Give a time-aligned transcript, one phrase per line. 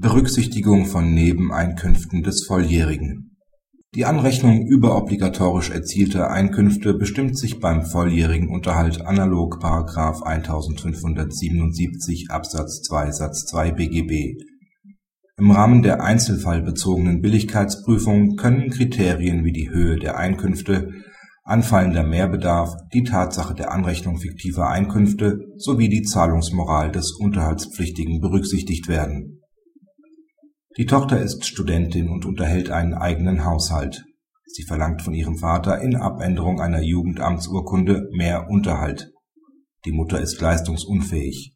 [0.00, 3.36] Berücksichtigung von Nebeneinkünften des Volljährigen
[3.94, 9.62] Die Anrechnung überobligatorisch erzielter Einkünfte bestimmt sich beim volljährigen Unterhalt analog§
[10.22, 14.38] 1577 Absatz 2 Satz 2 BGB.
[15.36, 20.92] Im Rahmen der einzelfallbezogenen Billigkeitsprüfung können Kriterien wie die Höhe der Einkünfte,
[21.44, 29.39] anfallender Mehrbedarf, die Tatsache der Anrechnung fiktiver Einkünfte sowie die Zahlungsmoral des Unterhaltspflichtigen berücksichtigt werden
[30.80, 34.02] die Tochter ist Studentin und unterhält einen eigenen Haushalt.
[34.46, 39.12] Sie verlangt von ihrem Vater in Abänderung einer Jugendamtsurkunde mehr Unterhalt.
[39.84, 41.52] Die Mutter ist leistungsunfähig.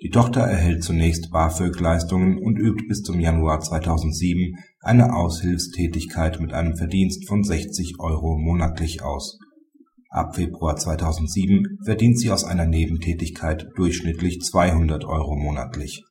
[0.00, 6.76] Die Tochter erhält zunächst BAföG-Leistungen und übt bis zum Januar 2007 eine Aushilfstätigkeit mit einem
[6.76, 9.40] Verdienst von 60 Euro monatlich aus.
[10.08, 16.04] Ab Februar 2007 verdient sie aus einer Nebentätigkeit durchschnittlich 200 Euro monatlich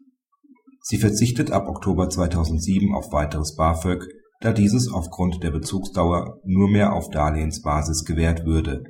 [0.84, 4.03] Sie verzichtet ab Oktober 2007 auf weiteres BAföG,
[4.39, 8.83] da dieses aufgrund der Bezugsdauer nur mehr auf Darlehensbasis gewährt würde.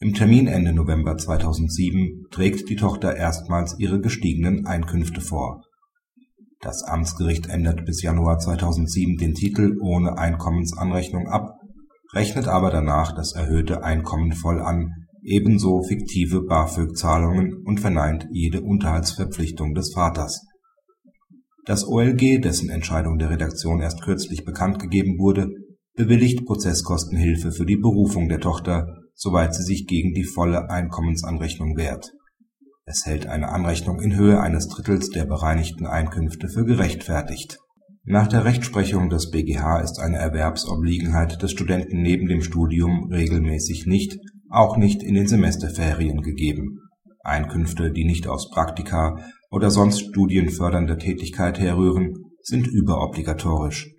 [0.00, 5.62] Im Termin Ende November 2007 trägt die Tochter erstmals ihre gestiegenen Einkünfte vor.
[6.60, 11.60] Das Amtsgericht ändert bis Januar 2007 den Titel ohne Einkommensanrechnung ab,
[12.12, 14.90] rechnet aber danach das erhöhte Einkommen voll an,
[15.22, 20.44] ebenso fiktive BAföG-Zahlungen und verneint jede Unterhaltsverpflichtung des Vaters
[21.66, 25.50] das OLG, dessen Entscheidung der Redaktion erst kürzlich bekannt gegeben wurde,
[25.94, 32.12] bewilligt Prozesskostenhilfe für die Berufung der Tochter, soweit sie sich gegen die volle Einkommensanrechnung wehrt.
[32.84, 37.58] Es hält eine Anrechnung in Höhe eines Drittels der bereinigten Einkünfte für gerechtfertigt.
[38.04, 44.18] Nach der Rechtsprechung des BGH ist eine Erwerbsobliegenheit des Studenten neben dem Studium regelmäßig nicht,
[44.50, 46.80] auch nicht in den Semesterferien gegeben.
[47.24, 49.18] Einkünfte, die nicht aus Praktika
[49.50, 53.90] oder sonst studienfördernder Tätigkeit herrühren, sind überobligatorisch.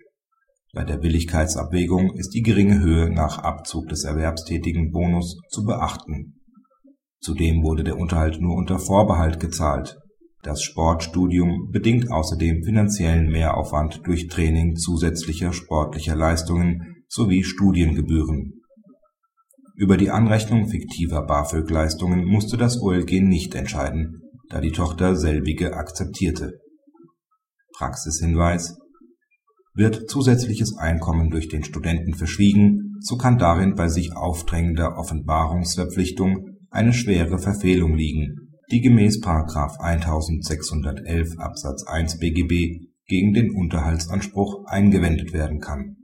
[0.72, 6.40] Bei der Billigkeitsabwägung ist die geringe Höhe nach Abzug des erwerbstätigen Bonus zu beachten.
[7.20, 9.96] Zudem wurde der Unterhalt nur unter Vorbehalt gezahlt.
[10.42, 18.62] Das Sportstudium bedingt außerdem finanziellen Mehraufwand durch Training zusätzlicher sportlicher Leistungen sowie Studiengebühren.
[19.76, 26.60] Über die Anrechnung fiktiver BAföG-Leistungen musste das OLG nicht entscheiden da die Tochter selbige akzeptierte.
[27.76, 28.78] Praxishinweis
[29.74, 36.92] Wird zusätzliches Einkommen durch den Studenten verschwiegen, so kann darin bei sich aufdrängender Offenbarungsverpflichtung eine
[36.92, 39.20] schwere Verfehlung liegen, die gemäß§
[39.80, 45.94] 1611 Absatz 1 BGB gegen den Unterhaltsanspruch eingewendet werden kann